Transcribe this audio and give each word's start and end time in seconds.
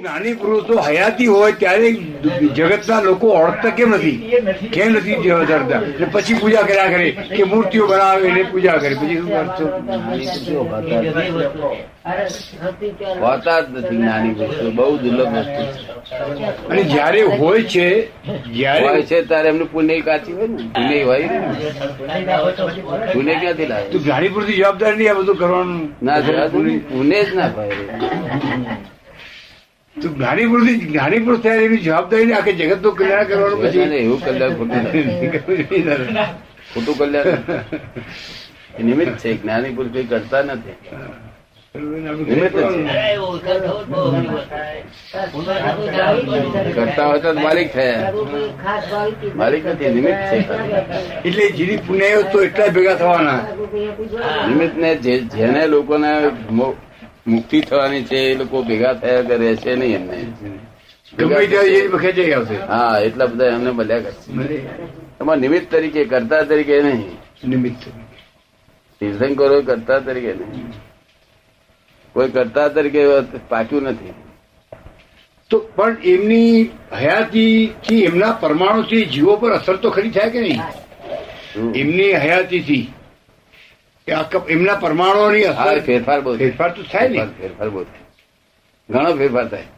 જ્ઞાની 0.00 0.34
પુરુષો 0.34 0.74
હયાતી 0.80 1.26
હોય 1.26 1.52
ત્યારે 1.52 1.90
જગતના 2.56 3.00
લોકો 3.00 3.26
ઓળખતા 3.28 3.70
કેમ 3.70 3.90
નથી? 3.94 4.16
કેમ 4.72 4.88
નથી 4.92 5.14
ધરતા 5.50 5.80
એટલે 5.88 6.06
પછી 6.12 6.34
પૂજા 6.34 6.62
કર્યા 6.62 6.86
કરે 6.86 7.10
કે 7.36 7.42
મૂર્તિઓ 7.44 7.86
બનાવે 7.86 8.28
એને 8.28 8.42
પૂજા 8.42 8.76
કરે. 8.82 8.94
પછી 8.94 9.16
શું 9.16 9.28
હોતા 13.22 13.60
જ 13.60 13.62
નથી. 13.70 13.96
જ્ઞાની 13.96 14.34
પુરુષો. 14.34 14.70
બહુ 14.70 14.96
દુર્લભ 14.96 15.36
વસ્તુ 15.36 15.62
અને 16.70 16.82
જયારે 16.84 17.22
હોય 17.22 17.62
છે 17.74 17.86
હોય 18.84 19.02
છે 19.02 19.22
ત્યારે 19.22 19.48
એમનું 19.48 19.72
પુણ્ય 19.72 20.00
કાચી 20.00 20.32
હોય 20.32 20.48
ને. 20.48 20.62
પુણ્ય 20.74 21.02
હોય 21.02 21.24
ને. 21.26 21.38
પુણ્ય 23.12 23.34
ક્યાંથી 23.34 23.66
લાવે? 23.66 23.88
તું 23.88 24.00
જ્ઞાની 24.04 24.28
પુરુષ 24.28 24.50
જવાબદારી 24.56 24.96
નહીં 24.96 25.10
આ 25.10 25.18
બધું 25.20 25.36
કરવાનું. 25.36 25.80
ના 26.02 26.20
પુણ્ય 26.90 27.24
જ 27.24 27.34
ના 27.34 27.48
પાય 27.48 27.72
તો 29.96 30.08
જ્ઞાની 30.08 30.46
પુરુષ 30.46 30.80
જ્ઞાની 30.82 31.20
પુરુષ 31.20 31.40
થયા 31.40 31.60
એની 31.60 31.78
જવાબદારી 31.78 32.34
આખે 32.34 32.52
જગતનું 32.52 32.96
કલ્યાણ 32.96 33.28
કરવાનું 33.28 33.60
પછી 33.62 33.84
એવું 33.98 34.20
કલ્યાણ 34.20 34.56
ખોટું 34.56 34.80
ખોટું 36.72 36.96
કલ્યાણ. 36.98 37.40
નિમિત્ત 38.84 39.14
છે 39.16 39.30
જ્ઞાની 39.34 39.74
પુરુષ 39.76 39.92
કઈ 39.92 40.04
કરતા 40.04 40.42
નથી. 40.42 40.76
કરતા 46.74 47.06
હોય 47.06 47.20
તો 47.20 47.32
માલિક 47.40 47.68
થયા. 47.72 48.12
માલિક 49.34 49.64
નથી 49.66 49.90
નિમિત્ત 49.90 50.20
છે. 50.30 50.38
એટલે 51.24 51.44
જેની 51.50 51.78
પુણ્ય 51.86 52.22
તો 52.32 52.38
એટલા 52.42 52.68
ભેગા 52.70 52.96
થવાના. 52.96 53.40
નિમિત્ત 54.48 54.74
ને 54.76 54.90
જેને 55.32 55.62
લોકોને 55.66 56.12
મુક્તિ 57.26 57.58
થવાની 57.62 58.04
છે 58.04 58.18
એ 58.22 58.34
લોકો 58.36 58.56
ભેગા 58.64 58.94
થયા 58.96 59.26
કરે 59.28 59.48
છે 59.56 59.72
નહીં 59.76 59.94
એમને. 59.98 60.16
હા 62.66 62.98
એટલા 63.00 63.28
બધા 63.28 63.50
એમને 63.50 63.70
મળ્યા 63.72 64.04
કરશે 64.06 64.56
એમાં 65.20 65.38
નિમિત્ત 65.40 65.66
તરીકે 65.70 66.02
કરતા 66.06 66.42
તરીકે 66.44 66.76
નહીં. 66.82 67.02
નિમિત્ત 67.44 67.82
તીર્થંકરો 69.00 69.56
કરતા 69.64 70.00
તરીકે 70.02 70.32
નહીં. 70.40 70.68
કોઈ 72.14 72.30
કરતા 72.30 72.68
તરીકે 72.70 73.02
પાક્યું 73.48 73.86
નથી. 73.90 74.14
તો 75.50 75.58
પણ 75.72 75.96
એમની 76.04 76.56
હયાતી 76.94 77.52
થી 77.82 78.04
એમના 78.04 78.32
પરમાણુ 78.40 78.82
થી 78.84 79.04
જીવો 79.08 79.36
પર 79.38 79.52
અસર 79.52 79.76
તો 79.78 79.88
ખરી 79.90 80.10
થાય 80.10 80.30
કે 80.30 80.40
નહીં? 80.40 80.62
એમની 81.76 82.12
હયાતી 82.16 82.62
થી 82.62 82.84
એમના 84.06 84.74
પરમાણુઓની 84.74 85.44
અસર 85.44 85.80
ફેરફાર 85.80 86.20
બહુ 86.20 86.36
ફેરફાર 86.36 86.70
તો 86.70 86.82
થાય 86.82 87.08
ને 87.08 87.24
ફેરફાર 87.40 87.68
બહુ 87.68 87.82
થાય. 87.84 88.04
ઘણો 88.88 89.16
ફેરફાર 89.16 89.48
થાય. 89.48 89.68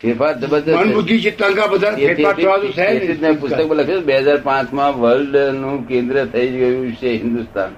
ફેરફાર 0.00 0.32
જબરદસ્ત 0.38 0.68
મન 0.68 0.92
બુદ્ધિ 0.92 1.20
ચિત્તાંકા 1.20 1.66
બધા 1.66 1.92
ફેરફાર 1.92 2.34
થવાનું 2.34 3.20
મેં 3.20 3.40
પુસ્તકમાં 3.40 3.76
લખ્યું 3.76 4.04
બે 4.04 4.16
હજાર 4.18 4.38
પાંચમાં 4.38 4.92
વર્લ્ડનું 5.00 5.88
કેન્દ્ર 5.88 6.24
થઈ 6.26 6.48
ગયું 6.50 6.96
છે 6.96 7.10
હિન્દુસ્તાન. 7.12 7.72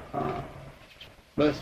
બસ. 1.38 1.56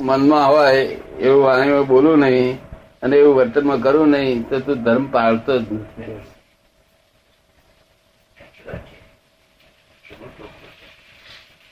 મનમાં 0.00 0.46
હોય 0.48 0.82
એવું 1.20 1.42
વાણીમાં 1.44 1.86
બોલું 1.86 2.18
નહીં 2.18 2.58
અને 3.02 3.16
એવું 3.16 3.34
વર્તનમાં 3.36 3.80
કરવું 3.80 4.08
નહીં 4.08 4.48
તો 4.48 4.60
તું 4.60 4.84
ધર્મ 4.84 5.06
પાળતો 5.10 5.58
જ 5.58 5.64
નથી. 5.72 6.29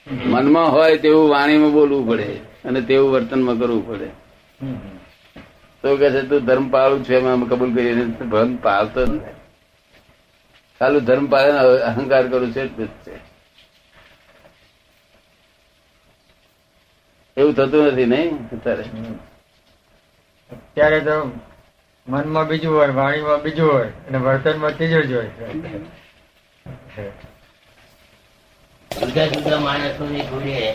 મનમાં 0.08 0.72
હોય 0.72 0.96
તેવું 0.96 1.30
વાણીમાં 1.30 1.72
બોલવું 1.72 2.08
પડે 2.08 2.28
અને 2.64 2.80
તેવું 2.80 3.12
વર્તનમાં 3.12 3.58
કરવું 3.60 3.82
પડે. 3.88 4.08
તો 5.84 5.96
કે 5.96 6.10
છે 6.10 6.22
તું 6.28 6.46
ધર્મ 6.46 6.66
પાળું 6.70 7.04
છે 7.04 7.14
એમાં 7.16 7.48
કબૂલ 7.48 7.70
કરીએ. 7.74 7.94
ધર્મ 8.32 8.56
પાળતો 8.56 9.00
જ 9.06 9.12
ચાલુ 10.80 10.98
ધર્મ 11.00 11.26
પાળે 11.26 11.50
અહંકાર 11.90 12.24
કરું 12.30 12.52
છે 12.52 12.62
એવું 17.36 17.52
થતું 17.54 17.86
નથી 17.86 18.06
નહીં 18.06 18.32
અત્યારે? 18.54 18.84
અત્યારે 20.50 21.00
તો 21.00 21.16
મનમાં 22.06 22.46
બીજું 22.48 22.72
હોય 22.76 22.92
વાણીમાં 23.00 23.42
બીજું 23.42 23.68
હોય 23.72 23.90
અને 24.08 24.18
વર્તનમાં 24.18 24.72
ત્રીજું 24.76 25.04
જ 25.08 25.12
હોય. 25.14 25.30
જુદા 29.08 29.26
જુદા 29.26 29.60
માણસોની 29.60 30.22
જોડે 30.22 30.72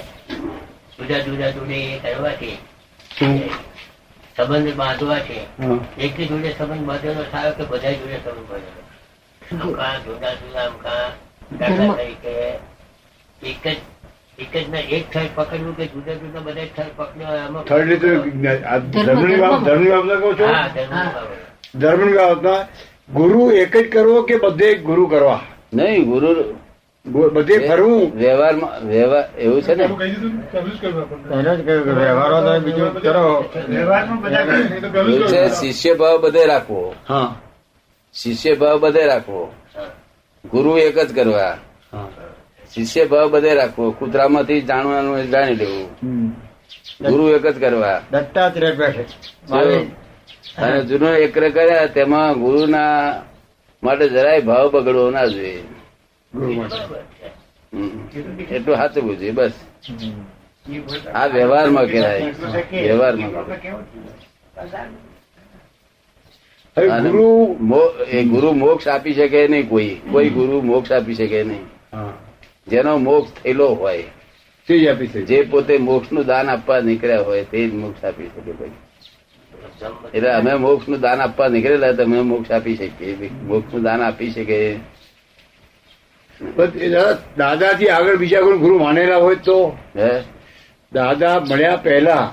જુદા 0.97 1.19
જુદા 1.19 1.51
જોડે 1.51 1.77
એ 1.85 1.99
કરવાથી 1.99 2.57
સંબંધ 4.35 4.75
બાંધવા 4.75 5.19
છે. 5.19 5.39
હા. 5.59 5.77
જોડે 6.29 6.49
સંબંધ 6.51 6.85
બાંધેલો 6.85 7.23
થાય 7.31 7.51
કે 7.51 7.63
બધા 7.63 7.93
જોડે 7.93 8.17
સંબંધ 8.17 8.47
બાંધેલો 8.49 8.81
અમકા 9.61 9.93
જુદા 10.05 10.33
જુદા 10.35 10.65
અમકા 10.65 11.05
દાખલા 11.59 11.95
તરીકે 11.95 12.33
એક 13.41 13.63
જ 13.63 13.77
એક 14.37 14.53
જ 14.55 14.65
ના 14.69 14.83
એક 14.89 15.03
થડ 15.11 15.29
પકડવું 15.35 15.75
કે 15.75 15.85
જુદા 15.87 16.15
જુદા 16.15 16.41
બધા 16.41 16.87
પકડ્યો 16.97 17.35
એમાં 17.37 17.65
થર્ડ 17.65 17.89
રીતે 17.89 18.09
ધર્મની 19.05 19.37
બાબત 19.37 19.63
ધર્મની 19.63 19.91
બાબત 19.91 20.21
કહો 20.21 20.33
છો? 20.33 20.47
ધર્મની 21.75 22.15
બાબતમાં 22.15 22.67
ગુરુ 23.09 23.51
એક 23.53 23.73
જ 23.75 23.89
કરવો 23.89 24.23
કે 24.23 24.35
બધે 24.39 24.75
ગુરુ 24.81 25.07
કરવા? 25.07 25.41
નહીં 25.73 26.05
ગુરુ 26.05 26.29
બધે 27.05 27.67
ફરવું 27.67 28.11
વ્યવહાર 28.15 28.55
વ્યવહાર 28.85 29.29
એવું 29.39 29.61
છે 29.61 29.75
ને? 29.75 29.83
એને 29.83 31.55
જ 31.55 31.65
કહ્યું 31.65 31.67
કે 31.83 31.91
વ્યવહારો 31.91 32.59
બીજું 32.59 32.93
છે 35.27 35.49
શિષ્ય 35.49 35.93
ભાવ 35.93 36.21
બધે 36.21 36.45
રાખવો. 36.45 36.95
હા. 37.09 37.35
શિષ્ય 38.13 38.55
ભાવ 38.55 38.79
બધે 38.79 39.05
રાખવો. 39.05 39.49
ગુરુ 40.45 40.77
એક 40.77 40.99
જ 40.99 41.15
કરવા. 41.15 41.57
શિષ્ય 42.73 43.05
ભાવ 43.05 43.31
બધે 43.31 43.53
રાખવો. 43.53 43.91
કૂતરામાંથી 43.91 44.61
જાણવાનું 44.61 45.29
જાણી 45.29 45.55
લેવું. 45.55 46.35
ગુરુ 47.01 47.29
એક 47.29 47.47
જ 47.47 47.59
કરવા. 47.59 48.01
અને 50.57 50.81
જૂનો 50.81 51.13
એકરે 51.13 51.49
કર્યા 51.49 51.85
તેમાં 51.85 52.39
ગુરુના 52.39 53.23
માટે 53.83 54.09
જરાય 54.09 54.41
ભાવ 54.41 54.71
બગડવો 54.71 55.09
ના 55.09 55.25
જોઈએ. 55.25 55.63
એટલું 58.49 58.75
સાચું 58.77 59.07
જોઈએ 59.09 59.31
બસ. 59.33 59.53
આ 61.13 61.27
વ્યવહારમાં 61.27 61.87
કહેવાય. 61.87 62.33
વ્યવહારમાં 62.71 63.45
ગુરુ 67.03 67.29
એ 68.09 68.23
ગુરુ 68.25 68.49
મોક્ષ 68.55 68.87
આપી 68.87 69.13
શકે 69.13 69.47
નહીં 69.47 69.69
કોઈ. 69.69 70.01
કોઈ 70.11 70.29
ગુરુ 70.31 70.61
મોક્ષ 70.63 70.91
આપી 70.91 71.15
શકે 71.15 71.43
નહીં. 71.43 71.65
જેનો 72.67 72.93
મોક્ષ 72.99 73.31
થયેલો 73.33 73.67
હોય 73.75 74.07
તે 74.67 74.79
જ 74.79 74.87
આપી 74.87 75.07
શકે. 75.07 75.21
જે 75.25 75.43
પોતે 75.45 75.77
મોક્ષનું 75.79 76.25
દાન 76.25 76.49
આપવા 76.49 76.81
નીકળ્યા 76.81 77.23
હોય 77.23 77.43
તે 77.45 77.57
જ 77.63 77.73
મોક્ષ 77.75 78.03
આપી 78.03 78.29
શકે 78.29 78.51
ભાઈ. 78.53 78.75
એટલે 80.13 80.29
અમે 80.31 80.53
મોક્ષનું 80.57 81.01
દાન 81.01 81.19
આપવા 81.21 81.49
નીકળેલા 81.49 81.93
તમે 81.93 82.21
મોક્ષ 82.23 82.51
આપી 82.51 82.75
શકીએ. 82.75 83.29
મોક્ષનું 83.43 83.83
દાન 83.83 84.01
આપી 84.01 84.31
શકે 84.31 84.57
પણ 86.39 87.17
દાદાથી 87.37 87.89
આગળ 87.89 88.17
બીજા 88.17 88.41
કોઈ 88.45 88.59
ગુરુ 88.63 88.75
માનેલા 88.79 89.19
હોય 89.25 89.35
તો? 89.35 89.57
દાદા 90.91 91.35
મળ્યા 91.49 91.83
પહેલા 91.85 92.25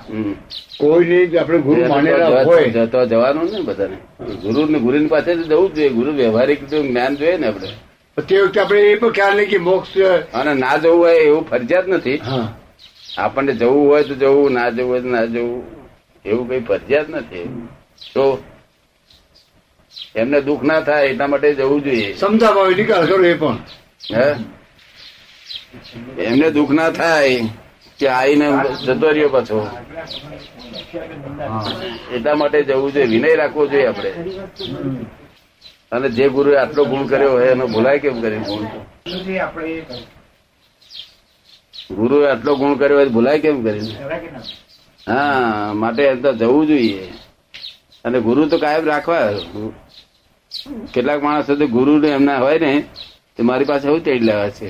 કોઈને 0.78 1.38
આપણે 1.38 1.58
ગુરુ 1.68 1.80
માનેલા 1.92 2.44
હોય. 2.44 2.86
તો 2.86 3.06
જવાનું 3.06 3.46
ને 3.52 3.60
બધાને. 3.68 3.96
ગુરુ 4.42 4.66
ને 4.72 4.78
ગુરુ 4.78 5.08
પાસે 5.08 5.30
જવું 5.36 5.70
જોઈએ. 5.74 5.90
ગુરુ 5.98 6.10
વ્યવહારિક 6.12 6.60
જ્ઞાન 6.70 7.16
જોઈએ 7.16 7.36
ને 7.38 7.46
આપણે. 7.46 7.70
તે 8.16 8.34
વખતે 8.42 8.60
આપણે 8.60 8.80
એ 8.92 8.96
પણ 8.96 9.12
ખ્યાલ 9.16 9.36
નહીં 9.36 9.50
કે 9.50 9.58
મોક્ષ 9.58 9.96
અને 10.38 10.52
ના 10.54 10.76
જવું 10.82 10.98
હોય 11.02 11.20
એવું 11.28 11.44
ફરજિયાત 11.50 11.86
નથી. 11.88 12.18
આપણને 13.18 13.52
જવું 13.60 13.82
હોય 13.90 14.04
તો 14.04 14.14
જવું 14.22 14.52
ના 14.52 14.68
જવું 14.70 14.88
હોય 14.90 15.02
તો 15.02 15.08
ના 15.16 15.26
જવું. 15.34 15.62
એવું 16.24 16.44
કઈ 16.48 16.62
ફરજિયાત 16.68 17.08
નથી. 17.16 17.46
તો 18.14 18.24
એમને 20.20 20.38
દુઃખ 20.48 20.64
ના 20.70 20.80
થાય 20.88 21.04
એટલા 21.10 21.28
માટે 21.32 21.48
જવું 21.60 21.80
જોઈએ. 21.84 22.10
સમજાવ 22.14 22.56
નિકાલ 22.80 23.06
કરો 23.06 23.24
એ 23.24 23.34
પણ. 23.34 23.58
એમને 26.18 26.50
દુઃખ 26.50 26.70
ના 26.70 26.90
થાય 26.90 27.44
કે 27.98 28.08
આઈને 28.08 28.46
જતો 28.86 29.10
રહ્યો 29.10 29.28
પાછો. 29.28 29.58
એટલા 32.14 32.34
માટે 32.34 32.62
જવું 32.62 32.92
જોઈએ, 32.92 33.06
વિનય 33.06 33.34
રાખવો 33.34 33.66
જોઈએ 33.66 33.86
આપણે. 33.86 34.10
અને 35.92 36.08
જે 36.08 36.28
ગુરુએ 36.28 36.56
આટલો 36.56 36.84
ગુણ 36.84 37.06
કર્યો 37.06 37.32
હોય, 37.32 37.46
એનો 37.46 37.66
ભૂલાય 37.66 37.98
કેમ 37.98 38.20
કરે 38.20 38.36
ગુણ 38.38 38.66
ગુરુએ 41.90 42.30
આટલો 42.30 42.56
ગુણ 42.56 42.74
કર્યો 42.74 42.96
હોય 42.98 43.08
ભૂલાય 43.08 43.38
કેમ 43.38 43.64
કરે 43.64 43.80
હા, 45.08 45.72
માટે 45.74 46.02
એમ 46.02 46.22
તો 46.22 46.32
જવું 46.32 46.66
જોઈએ. 46.66 47.12
અને 48.04 48.20
ગુરુ 48.20 48.48
તો 48.48 48.58
કાયમ 48.58 48.84
રાખવા. 48.84 49.32
કેટલાક 50.94 51.22
માણસ 51.22 51.50
ગુરુ 51.50 51.98
ને 51.98 52.08
એમના 52.08 52.38
હોય 52.38 52.58
ને 52.58 52.84
તે 53.36 53.42
મારી 53.42 53.64
પાસે 53.64 53.88
એવું 53.88 54.04
તેડી 54.04 54.18
લેવા 54.18 54.50
છે. 54.50 54.68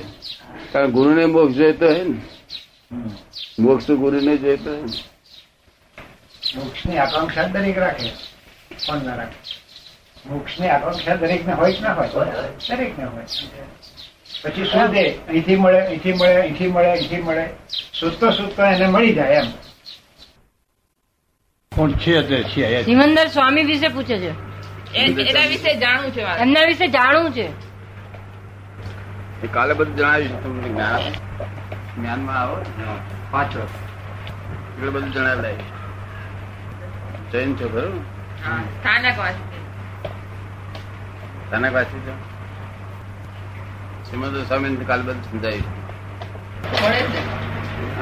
કારણ 0.71 0.87
ગુરુ 0.87 1.13
ને 1.13 1.25
મોક્ષ 1.25 1.55
જોઈતો 1.55 1.89
હે 1.89 2.03
ને. 2.03 2.21
મોક્ષ 3.59 3.87
તો 3.87 3.97
ગુરુ 3.97 4.19
ને 4.19 4.37
જોઈતો 4.37 4.75
હે 4.75 4.81
મોક્ષની 6.55 6.97
આકાંક્ષા 6.97 7.43
દરેક 7.43 7.77
રાખે. 7.77 8.09
કોણ 8.71 8.97
ના 8.97 9.15
રાખે. 9.15 9.61
મોક્ષની 10.29 10.67
આકાંક્ષા 10.67 11.15
દરેક 11.15 11.49
હોય 11.49 11.73
કે 11.73 11.79
ના 11.79 11.93
હોય? 11.93 12.09
દરેક 12.69 12.99
હોય. 12.99 13.23
પછી 14.43 14.65
શું 14.65 14.81
અહીંથી 15.27 15.55
મળે 15.55 15.85
અહીંથી 15.85 16.13
મળે 16.13 16.41
અહીંથી 16.41 16.67
મળે 16.67 16.91
અહીંથી 16.91 17.21
મળે. 17.21 17.49
શોધતો 17.93 18.31
શોધતો 18.31 18.63
એને 18.63 18.87
મળી 18.87 19.13
જાય 19.13 19.33
એમ. 19.33 19.45
કોણ 21.75 21.91
છે 21.91 22.83
સિમંદર 22.83 23.27
સ્વામી 23.27 23.63
વિશે 23.63 23.87
પૂછે 23.87 24.19
છે. 24.19 24.29
એ- 24.93 25.29
એના 25.29 25.45
વિશે 25.45 25.77
જાણવું 25.77 26.11
છે. 26.11 26.21
એમના 26.21 26.65
વિશે 26.65 26.87
જાણવું 26.87 27.31
છે. 27.31 27.70
કાલે 29.47 29.73
બધું 29.73 29.95
જણાવીશ 29.95 30.31
તમને 30.43 30.67
જ્ઞાન. 30.69 30.99
જ્ઞાનમાં 31.95 32.37
આવો. 32.41 32.57
પાછો 33.31 33.59
એટલે 33.59 34.89
બધું 34.89 35.13
જણાવડાય 35.13 35.55
જૈન 37.31 37.55
છો 37.55 37.67
ખરું? 37.69 37.95
સ્થાનક 41.47 41.73
વાસી 41.73 41.99
છો 41.99 42.13
શ્રીમદ 44.09 44.37
સ્વામી 44.47 44.75
કાલે 44.75 45.03
બધું 45.03 45.23
સમજાવ્યું 45.23 45.69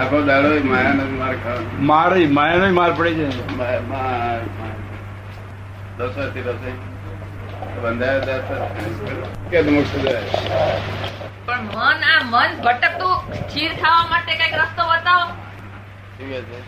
આખો 0.02 0.22
દાડો 0.22 0.50
માયાનો 0.64 1.04
માર 1.20 1.36
ખાવાનો. 1.36 1.70
મારે 1.80 2.28
માયાનો 2.28 2.74
માર 2.74 2.92
પડે 2.94 3.26
માર. 3.88 4.42
દસ 5.98 6.18
વર્ષથી 6.18 6.42
રસોઈ 6.42 6.72
બંધાયો 7.84 8.22
દસ 8.22 8.48
કે 9.52 9.62
મોક્ષ 9.62 9.94
જાય 9.96 10.24
પણ 11.46 11.62
મન 11.76 12.04
આ 12.12 12.20
મન 12.24 12.52
ભટકતું 12.62 13.16
સ્થિર 13.34 13.72
થવા 13.74 14.02
માટે 14.10 14.34
કંઈક 14.36 14.54
રસ્તો 14.54 14.84
બતાવો. 14.90 15.26
છે 16.20 16.60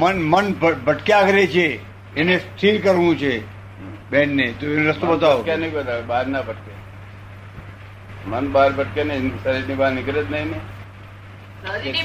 મન 0.00 0.16
મન 0.22 0.46
ભટક્યા 0.84 1.22
કરે 1.22 1.46
છે 1.46 1.66
એને 2.16 2.34
સ્થિર 2.38 2.80
કરવું 2.82 3.18
છે. 3.18 3.34
બેન 4.10 4.36
ને 4.36 4.46
તો 4.60 4.66
એનો 4.66 4.90
રસ્તો 4.90 5.06
બતાવો. 5.06 5.42
ભટકે 5.42 5.56
નહીં 5.56 5.72
બતાવે 5.72 6.02
બહાર 6.02 6.26
ના 6.26 6.42
ભટકે. 6.42 6.72
મન 8.26 8.44
બહાર 8.52 8.70
ભટકે 8.72 9.04
ને 9.04 9.14
શરીરની 9.44 9.74
બહાર 9.74 9.92
નીકળે 9.92 10.22
જ 10.24 10.30
નહીં 10.30 10.50
ને. 10.50 10.58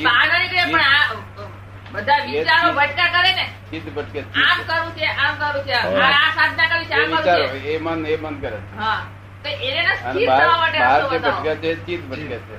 બહાર 0.03 0.27
નીકળે 0.39 0.63
પણ 0.73 0.83
બધા 1.93 2.19
વિચારો 2.25 2.69
ભટકા 2.73 3.09
કરે 3.13 3.31
ને 3.33 3.45
ચિત્ત 3.69 3.87
ભટકે 3.95 4.19
આમ 4.41 4.59
કરું 4.67 4.89
છે 4.95 5.07
આમ 5.17 5.33
કરું 5.37 5.63
છે 5.65 5.73
આ 5.75 6.31
સાધના 6.37 6.67
કરવી 6.67 6.87
છે 6.87 6.95
આમ 6.95 7.11
કરું 7.17 7.23
છે. 7.53 7.71
એ 7.71 7.77
મન 7.79 7.99
એ 8.07 8.17
મન 8.17 8.35
કરે 8.41 8.59
હા 8.77 8.99
તો 9.43 9.49
એને 9.67 9.81
ના 9.83 9.95
સ્થિર 10.01 10.27
થવા 10.31 10.57
માટે 10.57 10.79
બહાર 10.79 11.01
જે 11.03 11.19
ભટકે 11.19 11.51
છે 11.61 11.71
ચિત્ત 11.85 12.03
ભટકે 12.09 12.37
છે. 12.47 12.57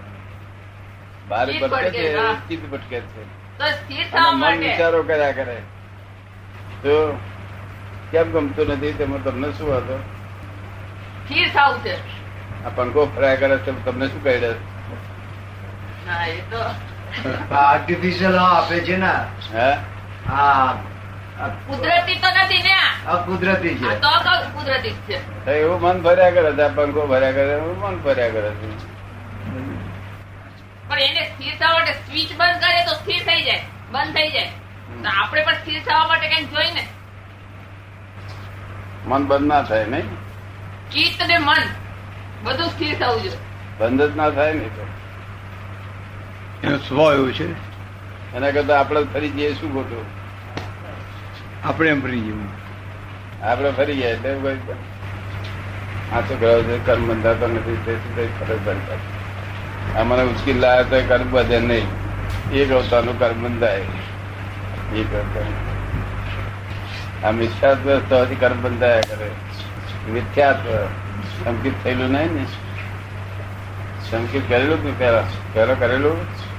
બહાર 1.29 1.47
ભટકે 1.63 1.91
છે 1.91 2.01
ચિત્ત 2.49 2.65
ભટકે 2.71 2.99
છે. 3.09 3.23
તો 3.59 3.67
સ્થિર 3.75 4.05
થવા 4.09 4.31
મન 4.33 4.39
માટે. 4.39 4.65
વિચારો 4.65 5.01
કર્યા 5.05 5.35
કરે. 5.35 5.57
તો 6.83 6.95
કેમ 8.13 8.27
ગમતું 8.33 8.69
નથી 8.75 8.95
તેમાં 8.95 9.23
તમને 9.25 9.49
શું 9.55 9.71
હતો 9.75 9.97
સ્થિર 11.25 11.49
થવું 11.51 11.77
છે. 11.85 11.95
આ 12.65 12.71
પંખો 12.73 13.03
ફર્યા 13.09 13.37
કરે 13.37 13.57
છે 13.65 13.71
તમને 13.85 14.07
શું 14.09 14.23
કહી 14.25 14.39
રહ્યા 14.39 14.59
હા 16.07 16.27
એ 16.29 16.41
તો 16.51 16.61
આર્ટિફિશિયલ 17.55 18.39
આપે 18.39 18.81
છે 18.81 18.97
ને. 18.97 19.13
હે? 19.55 19.71
કુદરતી 21.67 22.17
તો 22.17 22.29
નથી 22.29 22.63
ને 22.63 22.77
કુદરતી 23.27 23.75
છે. 23.75 24.01
તો 24.01 24.09
કુદરતી 24.55 24.91
છે. 24.91 25.51
એવું 25.53 25.81
મન 25.81 26.03
ભર્યા 26.03 26.31
કરે 26.31 26.53
છે 26.53 26.69
પંખો 26.75 27.07
ભર્યા 27.07 27.33
કરે 27.33 27.53
એવું 27.53 27.81
મન 27.81 27.99
ભર્યા 27.99 28.29
કરે 28.29 28.51
છે. 28.51 28.69
પણ 30.89 30.99
એને 30.99 31.23
સ્થિર 31.25 31.55
થવા 31.61 31.73
માટે 31.73 31.93
સ્વિચ 31.93 32.33
બંધ 32.37 32.61
કરે 32.61 32.85
તો 32.85 32.95
સ્થિર 32.95 33.21
થઈ 33.27 33.43
જાય 33.43 33.63
બંધ 33.91 34.15
થઈ 34.15 34.31
જાય. 34.31 34.49
તો 35.03 35.09
આપણે 35.23 35.43
પણ 35.43 35.53
સ્થિર 35.53 35.83
થવા 35.83 36.07
માટે 36.09 36.29
કંઈક 36.29 36.51
જોઈ 36.51 36.71
ને. 36.71 36.87
મન 39.07 39.27
બંધ 39.27 39.47
ના 39.47 39.63
થાય 39.63 39.85
નહીં? 39.85 40.09
ચિત્ત 40.91 41.27
ને 41.27 41.39
મન 41.39 41.63
બધું 42.43 42.67
સ્થિર 42.67 42.99
થવું 42.99 43.23
જોઈએ. 43.23 43.37
બંધ 43.79 44.03
જ 44.03 44.17
ના 44.17 44.31
થાય 44.31 44.53
ને 44.53 44.61
તો. 44.61 44.87
એનો 46.65 46.79
સ્વભાવ 46.79 47.15
એવો 47.15 47.31
છે. 47.31 47.53
એના 48.37 48.51
કરતા 48.51 48.81
આપણે 48.81 49.05
ફરી 49.05 49.29
જઈએ 49.29 49.55
શું 49.55 49.75
ખોટું? 49.75 50.05
આપણે 51.69 51.91
એમ 51.91 52.03
ફરી 52.03 52.21
જવું 52.21 52.49
આપણે 53.43 53.71
ફરી 53.71 53.97
ગયા 53.97 54.11
એટલે 54.11 54.57
આ 56.13 56.21
તો 56.21 56.37
ગયો 56.37 56.63
છે 56.63 56.87
કર્મ 56.87 57.07
બંધાતો 57.07 57.49
નથી 57.49 57.97
કઈ 58.17 58.27
ફરક 58.27 58.59
બનતા. 58.65 60.01
આ 60.01 60.05
મને 60.05 60.23
ઉચકી 60.23 60.53
લાયા 60.53 60.83
તો 60.83 61.03
કર્મ 61.09 61.31
બધે 61.31 61.61
નહીં. 61.61 61.87
એક 62.53 62.73
અવતારનું 62.73 63.19
કર્મ 63.19 63.43
બંધાય 63.43 63.85
એક 64.97 65.15
અવતાર 65.15 65.45
આ 67.29 67.31
મિથ્યાત્વ 67.31 67.99
થવાથી 67.99 68.35
કર્મ 68.35 68.63
બંધાયા 68.63 69.01
કરે. 69.01 69.31
મિથ્યાત્વ 70.11 70.89
સંકિત 71.45 71.73
થયેલું 71.85 72.11
નહીં 72.11 72.35
ને? 72.35 72.47
સંકિત 74.11 74.49
કરેલું 74.49 74.83
કે 74.83 75.05
પેલા 75.05 75.23
પેલા 75.53 75.75
કરેલું? 75.75 76.50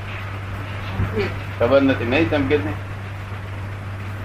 ખબર 1.59 1.81
નથી. 1.81 2.05
નહીં 2.05 2.29
સંકેત 2.29 2.65
ને 2.65 2.73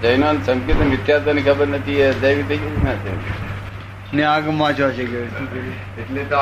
જૈનો 0.01 0.27
સંકેત 0.45 0.79
મિથ્યાત્વની 0.85 1.41
ખબર 1.41 1.67
નથી 1.67 2.01
એ 2.01 2.11
જૈવિક 2.13 2.47
થઈ 2.47 2.57
ગયું 2.57 2.83
ના 2.83 2.95
ને 4.13 4.23
આગમાં 4.23 4.75
જો 4.75 4.89
છે 4.91 5.05
કે? 5.05 5.17
એટલે 6.01 6.23
તો 6.23 6.35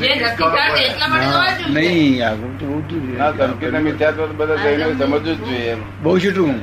જોઈએ. 0.00 1.72
નહીં 1.72 2.28
આગળ 2.28 2.52
તો 2.60 2.66
ઉઠું 2.66 3.00
છે. 3.06 3.18
ના 3.18 3.30
સંકેત 3.30 3.74
મિથ્યાત્વ 3.80 4.26
તો 4.26 4.34
બધા 4.34 4.56
જૈનો 4.56 4.92
સમજવું 4.92 5.22
જ 5.24 5.38
જોઈએ 5.38 5.76
બહુ 6.02 6.18
છૂટું 6.18 6.54